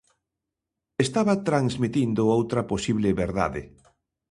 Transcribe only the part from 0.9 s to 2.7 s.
Estaba transmitindo outra